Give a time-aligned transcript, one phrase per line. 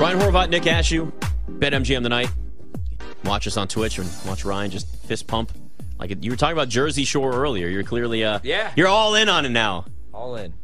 [0.00, 1.12] Ryan Horvat, Nick Ashew,
[1.46, 2.30] Bet MGM tonight.
[3.24, 5.52] Watch us on Twitch and watch Ryan just fist pump.
[5.98, 7.68] Like you were talking about Jersey Shore earlier.
[7.68, 8.72] You're clearly uh Yeah.
[8.76, 9.84] You're all in on it now.
[10.14, 10.54] All in.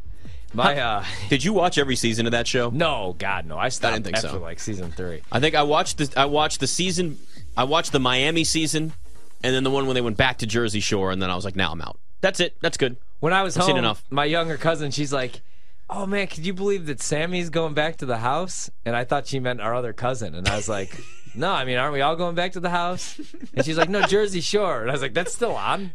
[0.55, 2.71] My uh Did you watch every season of that show?
[2.71, 3.59] no, God no.
[3.59, 4.39] I stopped didn't think after so.
[4.39, 5.21] like season three.
[5.31, 7.19] I think I watched the I watched the season.
[7.55, 8.91] I watched the Miami season,
[9.43, 11.45] and then the one when they went back to Jersey Shore, and then I was
[11.45, 11.99] like, now I'm out.
[12.21, 12.55] That's it.
[12.61, 12.97] That's good.
[13.19, 14.03] When I was I've home, seen enough.
[14.09, 15.41] my younger cousin, she's like,
[15.89, 19.27] "Oh man, could you believe that Sammy's going back to the house?" And I thought
[19.27, 20.97] she meant our other cousin, and I was like,
[21.35, 23.19] "No, I mean, aren't we all going back to the house?"
[23.53, 25.93] And she's like, "No, Jersey Shore." And I was like, "That's still on."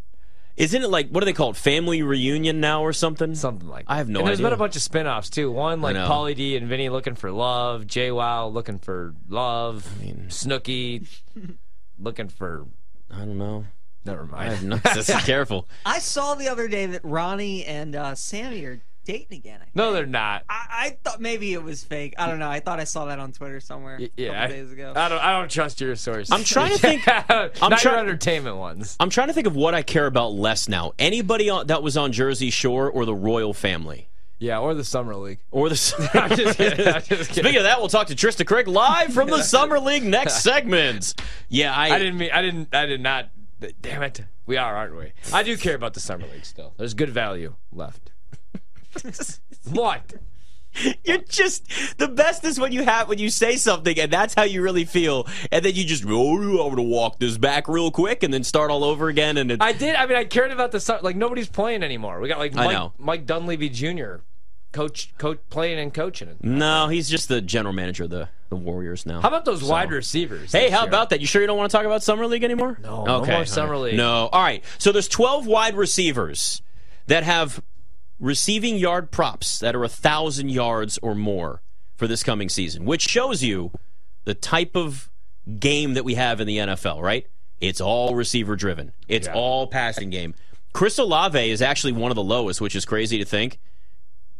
[0.54, 1.56] Isn't it like what do they call it?
[1.56, 3.34] Family reunion now or something?
[3.34, 3.92] Something like that.
[3.92, 4.46] I have no and there's idea.
[4.48, 5.50] been a bunch of spin-offs too.
[5.50, 10.26] One like Pauly D and Vinny looking for love, JWoww looking for love, I mean,
[10.28, 11.08] Snooki
[11.98, 12.66] looking for
[13.10, 13.64] I don't know.
[14.04, 14.42] never mind.
[14.42, 14.76] I have no.
[14.94, 15.66] Just careful.
[15.86, 19.60] I saw the other day that Ronnie and uh, Sammy are dating again.
[19.62, 20.44] I, no, they're not.
[20.48, 22.14] I, I thought maybe it was fake.
[22.18, 22.48] I don't know.
[22.50, 24.92] I thought I saw that on Twitter somewhere a Yeah, couple I, days ago.
[24.96, 25.18] I don't.
[25.22, 26.30] I don't trust your sources.
[26.30, 28.96] I'm trying to think- I'm not your entertainment ones.
[29.00, 30.92] I'm trying to think of what I care about less now.
[30.98, 35.14] Anybody on, that was on Jersey Shore or the royal family Yeah, or the summer
[35.16, 35.40] league.
[35.50, 36.10] or the.
[36.14, 36.86] I'm just kidding.
[36.86, 37.24] I'm just kidding.
[37.24, 41.14] Speaking of that, we'll talk to Trista Crick live from the Summer League next segment.
[41.48, 42.30] Yeah, I, I didn't mean.
[42.32, 42.74] I didn't.
[42.74, 43.30] I did not.
[43.80, 44.20] Damn it.
[44.46, 45.12] We are, aren't we?
[45.32, 46.74] I do care about the summer league still.
[46.76, 48.10] There's good value left.
[49.70, 50.14] what?
[51.04, 54.44] You're just the best is when you have when you say something and that's how
[54.44, 58.22] you really feel, and then you just oh, I'm gonna walk this back real quick
[58.22, 59.36] and then start all over again.
[59.36, 59.96] And I did.
[59.96, 61.00] I mean, I cared about the.
[61.02, 62.20] Like nobody's playing anymore.
[62.20, 62.92] We got like Mike.
[62.98, 64.16] Mike Dunleavy Jr.
[64.72, 66.36] coach, coach playing and coaching.
[66.40, 69.20] no, he's just the general manager of the the Warriors now.
[69.20, 70.52] How about those wide receivers?
[70.52, 70.88] Hey, how year?
[70.88, 71.20] about that?
[71.20, 72.78] You sure you don't want to talk about summer league anymore?
[72.82, 73.96] No, no more summer league.
[73.96, 74.28] No.
[74.32, 74.62] All right.
[74.78, 76.60] So there's 12 wide receivers
[77.06, 77.62] that have
[78.22, 81.60] receiving yard props that are a thousand yards or more
[81.96, 83.70] for this coming season, which shows you
[84.24, 85.10] the type of
[85.58, 87.02] game that we have in the NFL.
[87.02, 87.26] Right?
[87.60, 88.92] It's all receiver driven.
[89.08, 89.34] It's Yeah.
[89.34, 90.34] all passing game.
[90.72, 93.58] Chris Olave is actually one of the lowest, which is crazy to think.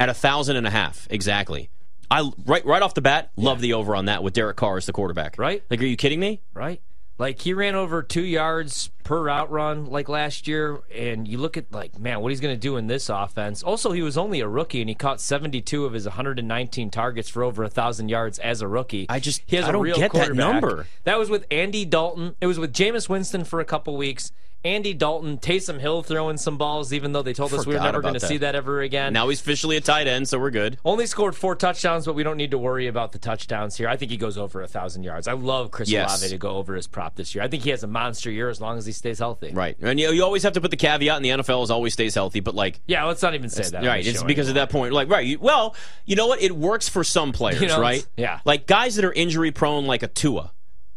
[0.01, 1.69] At a thousand and a half, exactly.
[2.11, 4.87] I right right off the bat love the over on that with Derek Carr as
[4.87, 5.37] the quarterback.
[5.39, 5.63] Right.
[5.71, 6.41] Like, are you kidding me?
[6.55, 6.81] right?
[7.19, 11.57] Like he ran over two yards per route run like last year, and you look
[11.57, 13.63] at like man, what he's going to do in this offense.
[13.63, 17.45] Also, he was only a rookie, and he caught 72 of his 119 targets for
[17.45, 19.07] over a thousand yards as a rookie.
[19.09, 20.37] I just- he has I a don't real get that quarterback.
[20.37, 20.87] number.
[21.05, 22.35] That was with Andy Dalton.
[22.41, 24.33] It was with Jameis Winston for a couple weeks.
[24.65, 28.01] Andy Dalton, Taysom Hill throwing some balls, even though they told us we were never
[28.01, 29.13] going to see that ever again.
[29.13, 30.79] Now he's officially a tight end, so we're good.
[30.85, 33.89] Only scored four touchdowns, but we don't need to worry about the touchdowns here.
[33.89, 35.27] I think he goes over a thousand yards.
[35.27, 36.11] I love Chris Yes.
[36.11, 37.43] Olave to go over his prop this year.
[37.43, 39.51] I think he has a monster year as long as he stays healthy.
[39.53, 39.77] Right.
[39.83, 42.15] And you, you always have to put the caveat in the NFL is always stays
[42.15, 43.85] healthy, but like Yeah, let's not even say that.
[43.85, 44.63] right, it's because anymore.
[44.63, 44.93] of that point.
[44.95, 45.75] Like right, you, well,
[46.07, 46.41] you know what?
[46.41, 48.07] It works for some players, You know, right?
[48.17, 48.39] yeah.
[48.45, 50.53] Like guys that are injury prone like a Tua.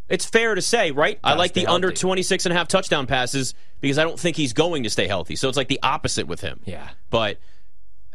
[0.07, 1.19] It's fair to say, right?
[1.23, 2.01] I like the stay under healthy.
[2.01, 5.35] 26 and a half touchdown passes because I don't think he's going to stay healthy.
[5.35, 6.59] So it's like the opposite with him.
[6.65, 6.89] Yeah.
[7.09, 7.39] But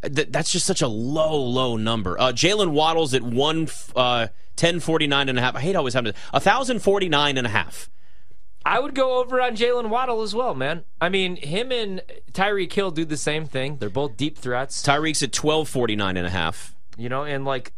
[0.04, 2.18] th- that's just such a low, low number.
[2.18, 5.56] Uh, Jalen Waddle's at one uh, 1049 and a half.
[5.56, 7.90] I hate always having to, 1049 and a half.
[8.64, 10.84] I would go over on Jalen Waddle as well, man.
[11.00, 12.02] I mean, him and
[12.32, 13.78] Tyreek Hill do the same thing.
[13.78, 16.76] They're both deep threats, Tyreek's at 1249 and a half.
[16.98, 17.72] you know, and like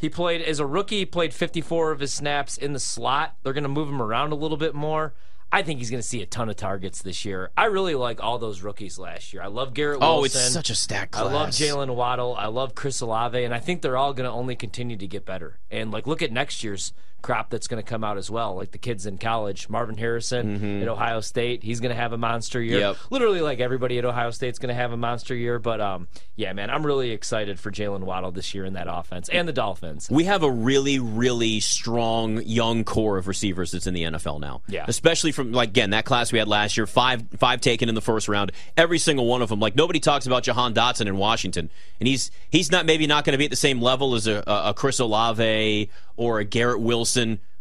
[0.00, 3.36] he played as a rookie, he played 54 of his snaps in the slot.
[3.42, 5.14] They're going to move him around a little bit more.
[5.52, 7.50] I think he's going to see a ton of targets this year.
[7.54, 9.42] I really like all those rookies last year.
[9.42, 10.20] I love Garrett Wilson.
[10.20, 12.34] Oh, it's such a stacked I love Jalen Waddle.
[12.34, 15.26] I love Chris Olave, and I think they're all going to only continue to get
[15.26, 15.58] better.
[15.70, 18.56] And like, look at next year's crop that's going to come out as well.
[18.56, 22.18] Like the kids in college, Marvin Harrison at Ohio State, he's going to have a
[22.18, 22.80] monster year.
[22.80, 22.88] Mm-hmm.
[22.88, 22.96] Yep.
[23.10, 25.58] Literally, like everybody at Ohio State's going to have a monster year.
[25.58, 29.28] But um, yeah, man, I'm really excited for Jalen Waddle this year in that offense
[29.28, 30.08] and the Dolphins.
[30.10, 34.62] We have a really, really strong young core of receivers that's in the NFL now.
[34.68, 34.84] Yeah.
[34.88, 38.00] Especially from like again that class we had last year, five five taken in the
[38.00, 38.52] first round.
[38.76, 39.60] Every single one of them.
[39.60, 41.70] Like nobody talks about Jahan Dotson in Washington,
[42.00, 44.42] and he's he's not maybe not going to be at the same level as a,
[44.46, 47.09] a Chris Olave or a Garrett Wilson.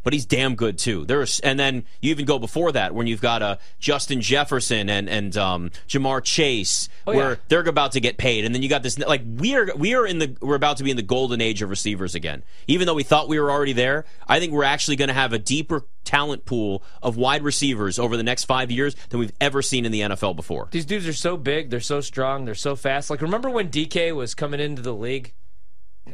[0.02, 1.04] But he's damn good too.
[1.04, 5.10] There's and then you even go before that when you've got a Justin Jefferson and
[5.10, 7.36] and um, Ja'Marr Chase, Oh, where yeah.
[7.50, 10.08] they're about to get paid, and then you got this like we are we are
[10.08, 12.44] in the we're about to be in the golden age of receivers again.
[12.66, 15.34] Even though we thought we were already there, I think we're actually going to have
[15.34, 19.62] a deeper talent pool of wide receivers over the next five years than we've ever
[19.62, 20.70] seen in the NFL before.
[20.72, 23.10] These dudes are so big, they're so strong, they're so fast.
[23.10, 25.34] Like remember when DK was coming into the league?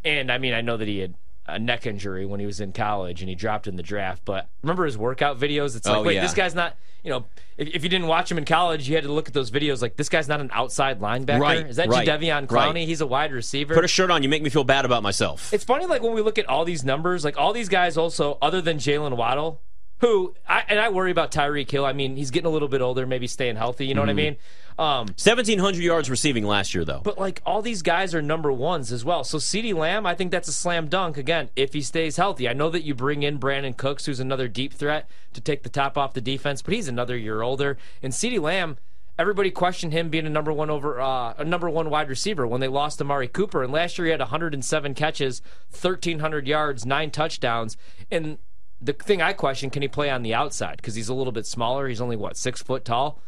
[0.04, 1.14] And I mean, I know that he had
[1.48, 4.24] a neck injury when he was in college and he dropped in the draft.
[4.26, 5.76] But remember his workout videos?
[5.76, 6.22] It's like, Oh, wait, yeah.
[6.22, 6.76] this guy's not.
[7.04, 7.26] You know,
[7.56, 9.80] if, if you didn't watch him in college, you had to look at those videos.
[9.80, 11.40] Like this guy's not an outside linebacker.
[11.40, 12.74] Right, Is that right, Jadeveon Clowney?
[12.74, 12.78] right.
[12.88, 13.76] He's a wide receiver.
[13.76, 14.24] Put a shirt on.
[14.24, 15.54] You make me feel bad about myself.
[15.54, 18.40] It's funny, like when we look at all these numbers, like all these guys also,
[18.42, 19.62] other than Jalen Waddle,
[20.00, 21.86] who I, and I worry about Tyreek Hill.
[21.86, 23.86] I mean, he's getting a little bit older, maybe staying healthy.
[23.88, 24.18] You know what I Mm-hmm.
[24.18, 24.36] mean?
[24.78, 27.00] Um, 1,700 yards receiving last year, though.
[27.02, 29.24] but like all these guys are number ones as well.
[29.24, 32.50] So CeeDee Lamb, I think that's a slam dunk again if he stays healthy.
[32.50, 35.70] I know that you bring in Brandin Cooks, who's another deep threat to take the
[35.70, 37.78] top off the defense, but he's another year older.
[38.04, 38.78] And CeeDee Lamb.
[39.18, 42.60] Everybody questioned him being a number one over uh, a number one wide receiver when
[42.60, 47.78] they lost Amari Cooper, and last year he had 107 catches, 1,300 yards, nine touchdowns,
[48.12, 48.40] and
[48.82, 50.78] the thing I question: Can he play on the outside?
[50.78, 51.88] Because he's a little bit smaller.
[51.88, 53.22] He's only what six foot tall.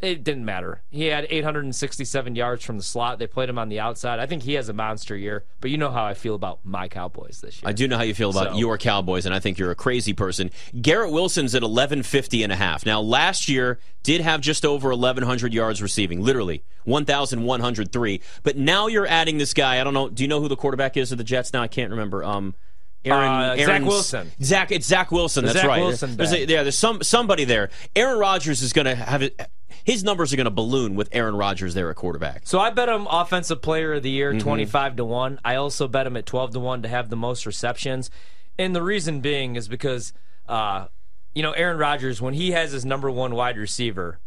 [0.00, 0.80] It didn't matter.
[0.88, 3.18] He had 867 yards from the slot.
[3.18, 4.18] They played him on the outside.
[4.18, 5.44] I think he has a monster year.
[5.60, 7.68] But you know how I feel about my Cowboys this year.
[7.68, 9.74] I do know how you feel about So- your Cowboys, and I think you're a
[9.74, 10.50] crazy person.
[10.80, 12.86] Garrett Wilson's at 1150 and a half.
[12.86, 18.22] Now, last year did have just over 1,100 yards receiving, literally 1,103.
[18.42, 19.80] But now you're adding this guy.
[19.80, 20.08] I don't know.
[20.08, 21.60] Do you know who the quarterback is of the Jets now?
[21.62, 22.24] I can't remember.
[22.24, 22.54] Um,
[23.04, 24.30] Aaron, Uh, Zach Wilson.
[24.42, 25.44] Zach, it's Zach Wilson.
[25.44, 25.82] That's Zach right.
[25.82, 27.70] Wilson There's a, yeah, there's some somebody there.
[27.96, 29.40] Aaron Rodgers is going to have it.
[29.84, 32.42] His numbers are going to balloon with Aaron Rodgers there at quarterback.
[32.44, 34.40] So I bet him offensive player of the year, Mm-hmm.
[34.40, 35.40] 25 to 1.
[35.44, 38.10] I also bet him at 12 to 1 to have the most receptions.
[38.58, 40.12] And the reason being is because,
[40.46, 40.88] uh,
[41.34, 44.18] you know, Aaron Rodgers, when he has his number one wide receiver,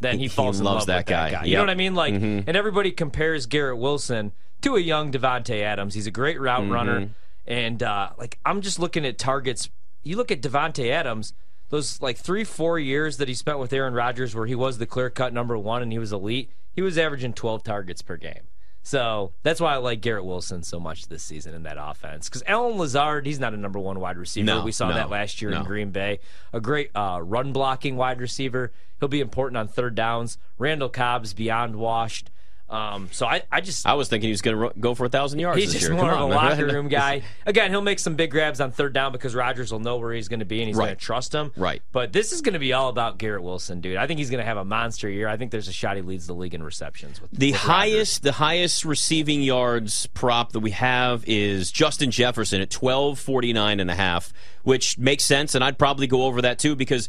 [0.00, 1.38] then he, He- falls in loves love that with that guy.
[1.40, 1.44] guy.
[1.46, 1.66] You know Mm-hmm.
[1.66, 1.94] what I mean?
[1.94, 2.14] Like,
[2.48, 5.94] and everybody compares Garrett Wilson to a young Davante Adams.
[5.94, 6.72] He's a great route Mm-hmm.
[6.72, 7.08] runner,
[7.46, 9.68] and uh, like I'm just looking at targets.
[10.02, 11.34] You look at Davante Adams.
[11.70, 14.86] Those like three, four years that he spent with Aaron Rodgers, where he was the
[14.86, 18.42] clear cut number one and he was elite, he was averaging 12 targets per game.
[18.86, 22.28] So that's why I like Garrett Wilson so much this season in that offense.
[22.28, 24.44] Because Allen Lazard, he's not a number one wide receiver.
[24.44, 25.60] No, we saw no, that last year no.
[25.60, 26.20] in Green Bay.
[26.52, 28.72] A great uh, run blocking wide receiver.
[29.00, 30.36] He'll be important on third downs.
[30.58, 32.30] Randall Cobb's beyond washed.
[32.74, 35.08] Um, so I, I just I was thinking he was going to go for a
[35.08, 35.92] thousand yards He's just year.
[35.94, 37.22] more Come of a on, locker room guy.
[37.46, 40.26] Again, he'll make some big grabs on third down because Rodgers will know where he's
[40.26, 41.52] going to be and he's going to trust him.
[41.56, 41.82] Right.
[41.92, 43.96] But this is going to be all about Garrett Wilson, dude.
[43.96, 45.28] I think he's going to have a monster year.
[45.28, 47.22] I think there's a shot he leads the league in receptions.
[47.22, 52.60] With The with highest, the highest receiving yards prop that we have is Justin Jefferson
[52.60, 54.32] at twelve forty nine and a half,
[54.64, 57.08] which makes sense, and I'd probably go over that too because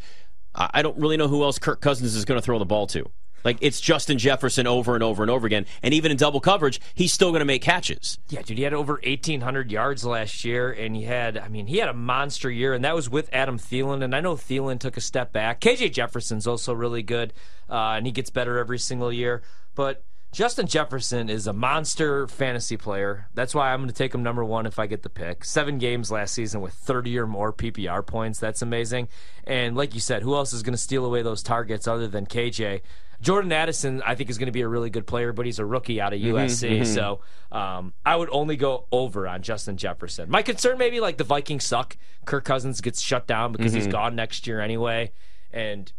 [0.54, 3.10] I don't really know who else Kirk Cousins is going to throw the ball to.
[3.46, 6.82] Like it's Justin Jefferson over and over and over again, and even in double coverage,
[6.96, 8.18] he's still going to make catches.
[8.30, 11.78] Yeah, dude, he had over 1,800 yards last year, and he had, I mean, he
[11.78, 14.04] had a monster year, and that was with Adam Thielen.
[14.04, 15.62] And I know Thielen took a step back.
[15.62, 17.34] KJ Jefferson's also really good,
[17.70, 19.44] uh, and he gets better every single year.
[19.76, 20.04] But
[20.36, 23.30] Justin Jefferson is a monster fantasy player.
[23.36, 25.46] That's why I'm going to take him number one if I get the pick.
[25.46, 28.38] Seven games last season with 30 or more PPR points.
[28.38, 29.08] That's amazing.
[29.46, 32.26] And like you said, who else is going to steal away those targets other than
[32.26, 32.82] KJ?
[33.22, 35.66] Jordan Addison, I think, is going to be a really good player, but he's a
[35.66, 36.82] rookie out of mm-hmm, USC.
[36.82, 36.84] Mm-hmm.
[36.84, 37.22] So
[37.54, 40.30] um, I would only go over on Justin Jefferson.
[40.30, 41.96] My concern, maybe like the Vikings suck.
[42.26, 43.92] Kirk Cousins gets shut down because he's mm-hmm.
[43.94, 45.14] gone next year anyway.
[45.54, 45.90] And,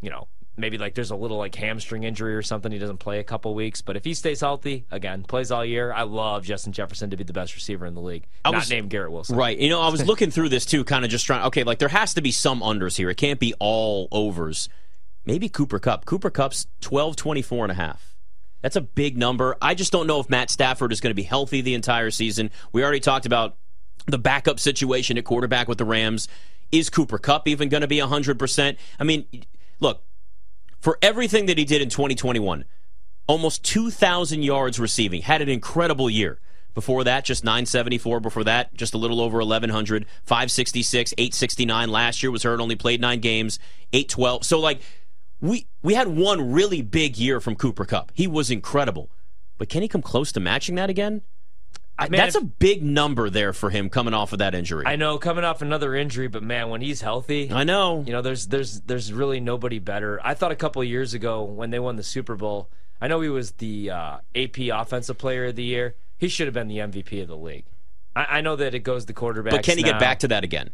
[0.00, 2.70] you know, maybe like there's a little like hamstring injury or something.
[2.72, 3.80] He doesn't play a couple weeks.
[3.80, 7.24] But if he stays healthy, again, plays all year, I love Justin Jefferson to be
[7.24, 8.26] the best receiver in the league.
[8.44, 9.36] Not was- named Garrett Wilson.
[9.36, 9.58] Right.
[9.58, 11.44] You know, I was looking through this too, kind of just trying.
[11.46, 13.10] Okay, like there has to be some unders here.
[13.10, 14.68] It can't be all overs.
[15.24, 16.04] Maybe Cooper Kupp.
[16.04, 18.16] Cooper Kupp's 12, 24 and a half.
[18.60, 19.56] That's a big number.
[19.60, 22.50] I just don't know if Matt Stafford is going to be healthy the entire season.
[22.72, 23.56] We already talked about
[24.06, 26.28] the backup situation at quarterback with the Rams.
[26.70, 28.76] Is Cooper Kupp even going to be 100%?
[28.98, 29.26] I mean,
[29.80, 30.02] look,
[30.82, 32.64] for everything that he did in 2021,
[33.28, 36.38] almost 2,000 yards receiving, had an incredible year.
[36.74, 38.20] Before that, just 974.
[38.20, 40.06] Before that, just a little over 1,100.
[40.24, 42.32] 566, 869 last year.
[42.32, 43.58] Was hurt, only played nine games.
[43.92, 44.44] 812.
[44.44, 44.80] So, like,
[45.40, 48.10] we we had one really big year from Cooper Kupp.
[48.14, 49.10] He was incredible.
[49.58, 51.20] But can he come close to matching that again?
[51.98, 54.84] I- Man, That's a big number there for him coming off of that injury.
[54.86, 58.02] I know coming off another injury, but man, when he's healthy, I know.
[58.06, 60.20] You know, there's there's there's really nobody better.
[60.24, 62.70] I thought a couple of years ago when they won the Super Bowl,
[63.00, 65.94] I know he was the uh, AP Offensive Player of the Year.
[66.18, 67.66] He should have been the MVP of the league.
[68.16, 69.52] I, I know that it goes the quarterback.
[69.52, 70.70] But can he get back to that again?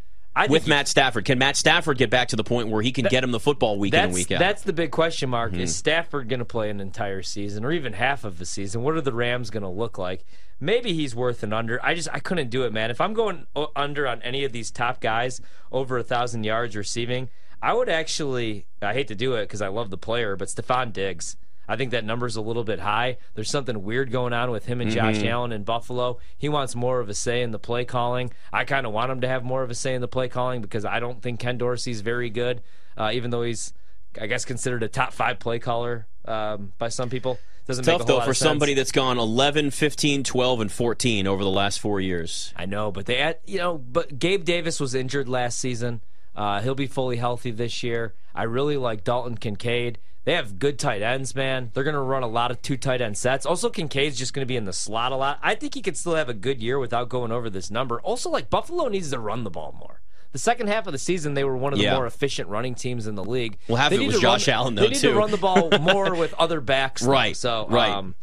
[0.49, 1.25] With he- Matt Stafford.
[1.25, 3.78] Can Matt Stafford get back to the point where he can get him the football
[3.78, 4.38] week in and week out?
[4.38, 5.52] that's the big question mark.
[5.52, 5.62] Mm-hmm.
[5.62, 8.82] Is Stafford going to play an entire season or even half of the season?
[8.82, 10.25] What are the Rams going to look like?
[10.61, 11.85] Maybe he's worth an under.
[11.85, 12.90] I just I couldn't do it, man.
[12.90, 15.40] If I'm going under on any of these top guys
[15.73, 17.30] over a thousand yards receiving,
[17.61, 18.66] I would actually.
[18.80, 21.37] I hate to do it because I love the player, but Stefon Diggs.
[21.69, 23.19] I think that number's a little bit high.
[23.35, 26.19] There's something weird going on with him and Josh Allen in Buffalo.
[26.39, 28.33] He wants more of a say in the play calling.
[28.53, 30.63] I kind of want him to have more of a say in the play calling
[30.63, 32.63] because I don't think Ken Dorsey's very good,
[32.97, 33.75] uh, even though he's,
[34.19, 37.39] I guess, considered a top five play caller um, by some people.
[37.67, 41.51] Doesn't a Tough though for somebody that's gone 11, 15, 12, and 14 over the
[41.51, 42.55] last four years.
[42.57, 46.01] I know, but they had, you know, but Gabe Davis was injured last season.
[46.35, 48.15] Uh, he'll be fully healthy this year.
[48.35, 49.99] I really like Dalton Kincaid.
[50.28, 51.70] They have good tight ends, man.
[51.73, 53.47] They're going to run a lot of two tight end sets.
[53.47, 55.38] Also, Kincaid's just going to be in the slot a lot.
[55.42, 57.99] I think he could still have a good year without going over this number.
[58.02, 60.02] Also, like Buffalo needs to run the ball more.
[60.32, 61.94] The second half of the season, they were one of the Yeah.
[61.94, 63.56] more efficient running teams in the league.
[63.68, 65.12] Well, half They it need was to run- Allen, though, They need too.
[65.12, 67.11] to run the ball more with other backs, though.
[67.11, 67.88] Right, So, right.
[67.90, 68.14] Um,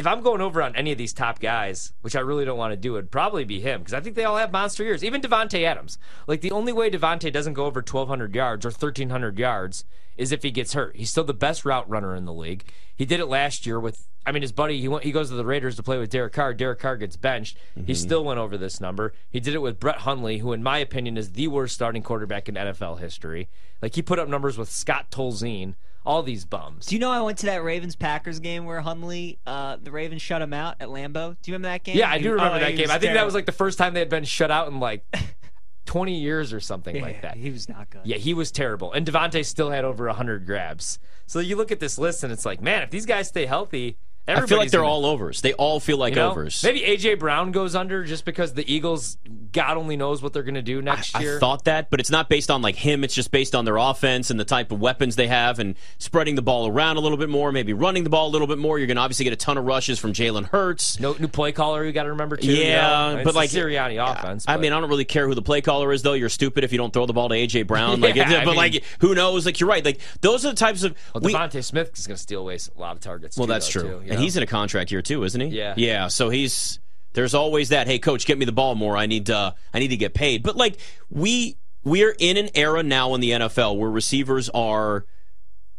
[0.00, 2.72] if I'm going over on any of these top guys, which I really don't want
[2.72, 5.04] to do, it'd probably be him because I think they all have monster years.
[5.04, 5.98] Even Davante Adams.
[6.26, 9.84] Like the only way Davante doesn't go over 1,200 yards or 1,300 yards
[10.16, 10.96] is if he gets hurt.
[10.96, 12.64] He's still the best route runner in the league.
[12.96, 14.06] He did it last year with.
[14.26, 14.80] I mean, his buddy.
[14.80, 15.04] He went.
[15.04, 16.54] He goes to the Raiders to play with Derek Carr.
[16.54, 17.56] Derek Carr gets benched.
[17.74, 17.92] He mm-hmm.
[17.94, 19.14] still went over this number.
[19.30, 22.48] He did it with Brett Hundley, who, in my opinion, is the worst starting quarterback
[22.48, 23.48] in NFL history.
[23.80, 25.74] Like he put up numbers with Scott Tolzien.
[26.04, 26.86] All these bums.
[26.86, 30.22] Do you know I went to that Ravens Packers game where Hundley, uh, the Ravens
[30.22, 31.36] shut him out at Lambeau?
[31.42, 31.96] Do you remember that game?
[31.96, 32.90] Yeah, I do remember oh, that game.
[32.90, 35.04] I think that was like the first time they had been shut out in like
[35.84, 37.36] 20 years or something like that.
[37.36, 38.02] He was not good.
[38.04, 38.92] Yeah, he was terrible.
[38.92, 40.98] And Davante still had over 100 grabs.
[41.26, 43.98] So you look at this list and it's like, man, if these guys stay healthy,
[44.28, 45.40] I feel like they're all overs.
[45.40, 46.30] They all feel like you know?
[46.30, 46.62] overs.
[46.62, 49.18] Maybe AJ Brown goes under just because the Eagles,
[49.50, 51.36] God only knows what they're going to do next I year.
[51.36, 53.02] I thought that, but it's not based on like him.
[53.02, 56.36] It's just based on their offense and the type of weapons they have and spreading
[56.36, 58.78] the ball around a little bit more, maybe running the ball a little bit more.
[58.78, 61.00] You're going to obviously get a ton of rushes from Jalen Hurts.
[61.00, 62.52] no new play caller you got to remember too.
[62.52, 64.44] Yeah, but like Sirianni offense.
[64.46, 66.12] I but- mean, I don't really care who the play caller is, though.
[66.12, 68.00] You're stupid if you don't throw the ball to AJ Brown.
[68.00, 69.44] Like, Yeah, it's- I but mean- like, who knows?
[69.44, 69.84] Like, you're right.
[69.84, 70.94] Like, those are the types of.
[71.14, 73.36] well, we- DeVonta Smith is going to steal away a lot of targets.
[73.36, 74.24] well, too, that's though, true, too, and know?
[74.24, 75.48] he's in a contract year too, isn't he?
[75.48, 75.74] Yeah.
[75.76, 76.08] yeah.
[76.08, 76.80] So he's
[77.12, 77.86] there's always that.
[77.86, 78.96] Hey, coach, get me the ball more.
[78.96, 80.42] I need uh, I need to get paid.
[80.42, 85.06] But like we we're in an era now in the NFL where receivers are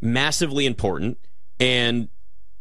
[0.01, 1.17] massively important,
[1.59, 2.09] and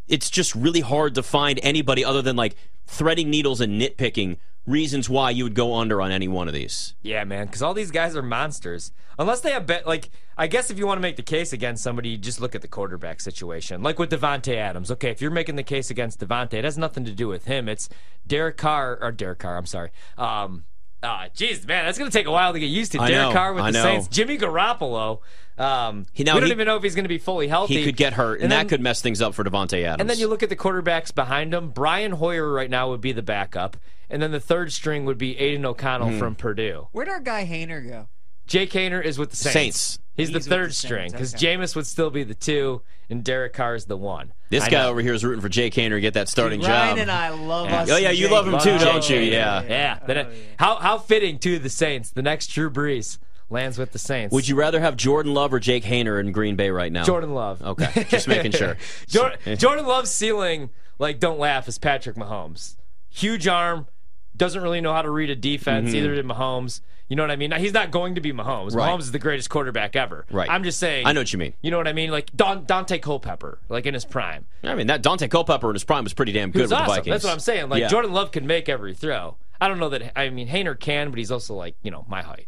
[0.08, 4.36] it's just really hard to find anybody other than like threading needles and nitpicking
[4.66, 6.94] reasons why you would go under on any one of these.
[7.02, 8.92] Yeah, man, because all these guys are monsters.
[9.18, 11.82] Unless they have bet, like I guess if you want to make the case against
[11.82, 13.82] somebody, just look at the quarterback situation.
[13.82, 14.90] Like with Davante Adams.
[14.90, 17.68] Okay, if you're making the case against Davante, it has nothing to do with him.
[17.68, 17.88] It's
[18.26, 19.56] Derek Carr or Derek Carr.
[19.56, 19.90] I'm sorry.
[20.16, 20.64] Um,
[21.02, 23.00] ah, jeez, man, that's gonna take a while to get used to.
[23.00, 23.82] I Derek know, Carr with I the know.
[23.84, 24.08] Saints.
[24.08, 25.20] Jimmy Garoppolo.
[25.58, 27.74] Um, He- now we don't he- even know if he's going to be fully healthy.
[27.76, 30.00] He could get hurt, and, And that could mess things up for Davante Adams.
[30.00, 31.68] and then you look at the quarterbacks behind him.
[31.68, 33.76] Brian Hoyer right now would be the backup,
[34.08, 36.18] and then the third string would be Aidan O'Connell Hmm.
[36.18, 36.88] from Purdue.
[36.92, 38.08] Where'd our guy Haener go?
[38.46, 39.52] Jake Haener is with the Saints.
[39.52, 39.98] Saints.
[40.20, 41.56] He's, He's the third the string because okay.
[41.56, 44.32] Jameis would still be the two, and Derek Carr is the one.
[44.50, 44.90] this I guy know.
[44.90, 46.98] over here is rooting for Jake Haener to get that starting Ryan job.
[46.98, 47.82] and I love Yeah.
[47.82, 47.90] us.
[47.90, 49.16] Oh, yeah, you Jake love him too, Jake don't you?
[49.16, 49.32] Haener.
[49.32, 49.62] Yeah.
[49.68, 49.98] yeah.
[50.06, 50.42] Then it- Oh, yeah.
[50.58, 52.10] How how fitting to the Saints.
[52.10, 54.32] The next Drew Brees lands with the Saints.
[54.32, 57.02] Would you rather have Jordan Love or Jake Haener in Green Bay right now?
[57.04, 57.62] Jordan Love?
[57.62, 58.76] Okay, just making sure.
[59.08, 62.76] Jordan, Jordan Love's ceiling, like don't laugh, is Patrick Mahomes.
[63.08, 63.88] Huge arm,
[64.36, 65.88] doesn't really know how to read a defense.
[65.88, 65.96] Mm-hmm.
[65.96, 66.80] Either did Mahomes.
[67.10, 67.50] You know what I mean?
[67.50, 68.72] Now, he's not going to be Mahomes.
[68.74, 68.88] Right.
[68.88, 70.24] Mahomes is the greatest quarterback ever.
[70.30, 70.48] Right.
[70.48, 71.06] I'm just saying.
[71.06, 71.54] I know what you mean.
[71.60, 72.10] You know what I mean?
[72.12, 74.46] Like Don, Daunte Culpepper, like in his prime.
[74.62, 76.86] I mean, that Daunte Culpepper in his prime was pretty damn good with the awesome.
[76.86, 77.06] Vikings.
[77.12, 77.68] That's what I'm saying.
[77.68, 77.88] Like Yeah.
[77.88, 79.36] Jordan Love can make every throw.
[79.60, 80.18] I don't know that.
[80.18, 82.46] I mean, Haener can, but he's also like you know my height.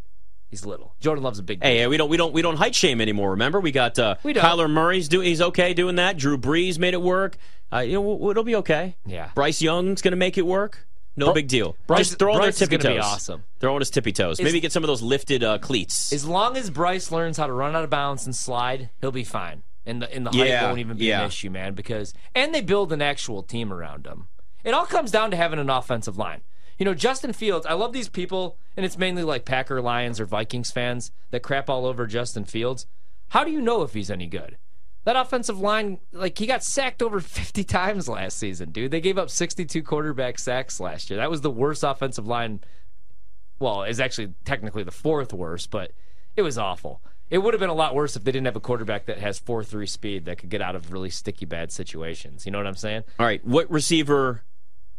[0.49, 0.95] He's little.
[1.01, 1.61] Jordan Love's a big.
[1.61, 1.67] Guy.
[1.69, 3.31] Hey, we don't we don't we don't height shame anymore.
[3.31, 4.45] Remember, we got uh, We don't.
[4.45, 5.27] Kyler Murray's doing.
[5.27, 6.19] He's okay doing that.
[6.19, 7.37] Drew Brees made it work.
[7.73, 8.97] Uh, you know, it'll be okay.
[9.07, 9.31] Yeah.
[9.35, 10.87] Bryce Young's going to make it work.
[11.17, 11.77] No big deal.
[11.87, 13.05] Bryce- Just throw on Bryce their is tippy gonna toes.
[13.05, 13.45] be awesome.
[13.61, 14.41] Throw on his tippy toes.
[14.41, 16.13] Maybe get some of those lifted uh, cleats.
[16.13, 19.25] As long as Bryce learns how to run out of bounds and slide, he'll be
[19.25, 19.63] fine.
[19.85, 21.21] And the and the height Yeah, won't even be yeah.
[21.23, 21.75] an issue, man.
[21.75, 24.29] Because and they build an actual team around him.
[24.65, 26.43] It all comes down to having an offensive line.
[26.79, 27.67] You know, Justin Fields.
[27.67, 31.69] I love these people, and it's mainly like Packer, Lions, or Vikings fans that crap
[31.69, 32.87] all over Justin Fields.
[33.31, 34.57] How do you know if he's any good?
[35.05, 38.91] That offensive line, like he got sacked over 50 times last season, dude.
[38.91, 41.19] They gave up 62 quarterback sacks last year.
[41.19, 42.61] That was the worst offensive line
[43.63, 45.93] well, it's actually technically the fourth worst, but
[46.37, 47.01] it was awful.
[47.31, 49.39] It would have been a lot worse if they didn't have a quarterback that has
[49.39, 52.45] 4 3 speed that could get out of really sticky bad situations.
[52.45, 53.05] You know what I'm saying?
[53.19, 54.43] All right, what receiver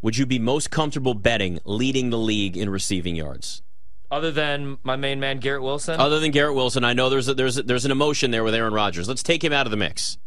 [0.02, 3.62] would you be most comfortable betting leading the league in receiving yards?
[4.14, 6.00] Other than my main man, Garrett Wilson.
[6.00, 8.54] Other than Garrett Wilson, I know there's a, there's a, there's an emotion there with
[8.54, 9.08] Aaron Rodgers.
[9.10, 10.18] Let's take him out of the mix.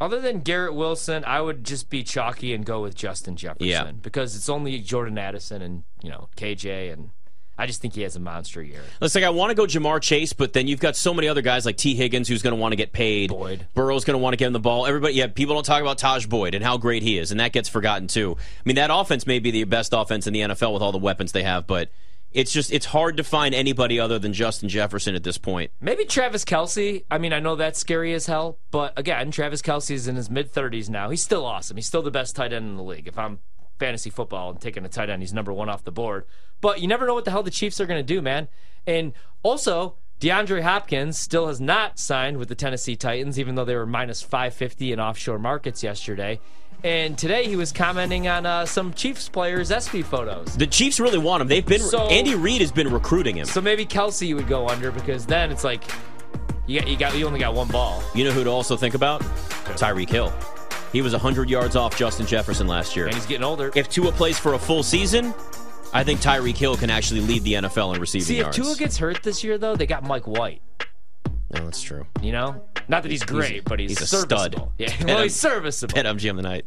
[0.00, 3.92] Other than Garrett Wilson, I would just be chalky and go with Justin Jefferson Yeah.
[3.92, 7.10] because it's only Jordan Addison and you know KJ and
[7.56, 8.80] I just think he has a monster year.
[9.00, 11.40] It's like I want to go Ja'Marr Chase, but then you've got so many other
[11.40, 13.30] guys like Tee Higgins who's going to want to get paid.
[13.30, 13.68] Boyd.
[13.74, 14.86] Burrow's going to want to get him the ball.
[14.86, 17.52] Everybody, yeah, people don't talk about Taj Boyd and how great he is, and that
[17.52, 18.36] gets forgotten too.
[18.36, 20.98] I mean, that offense may be the best offense in the NFL with all the
[20.98, 21.90] weapons they have, but
[22.34, 25.70] it's just it's hard to find anybody other than Justin Jefferson at this point.
[25.80, 27.04] Maybe Travis Kelce.
[27.10, 30.28] I mean, I know that's scary as hell, but again, Travis Kelce is in his
[30.28, 31.10] mid 30s now.
[31.10, 31.76] He's still awesome.
[31.76, 33.06] He's still the best tight end in the league.
[33.06, 33.38] If I'm
[33.78, 36.26] fantasy football and taking a tight end, he's number one off the board.
[36.60, 38.48] But you never know what the hell the Chiefs are going to do, man.
[38.86, 39.12] And
[39.42, 43.86] also, DeAndre Hopkins still has not signed with the Tennessee Titans, even though they were
[43.86, 46.40] minus 550 in offshore markets yesterday.
[46.84, 50.54] And today he was commenting on uh, some Chiefs players' SB photos.
[50.54, 51.48] The Chiefs really want him.
[51.48, 53.46] They've been So- Andy Reid has been recruiting him.
[53.46, 55.82] So maybe Kelce would go under because then it's like
[56.66, 58.02] you got you got you only got one ball.
[58.14, 59.22] You know who to also think about?
[59.22, 60.30] Tyreek Hill.
[60.92, 63.06] He was 100 yards off Justin Jefferson last year.
[63.06, 63.72] And he's getting older.
[63.74, 65.34] If Tua plays for a full season,
[65.94, 68.50] I think Tyreek Hill can actually lead the NFL in receiving See, if.
[68.50, 70.60] Tua gets hurt this year, though, they got Mike White.
[71.54, 72.06] No, that's true.
[72.22, 74.30] You know, not that he's great, but he's, he's a stud.
[74.30, 74.72] serviceable.
[74.78, 75.94] Yeah, well, he's serviceable.
[75.94, 76.66] Bet MGM tonight.